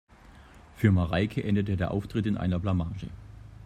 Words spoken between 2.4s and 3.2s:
Blamage.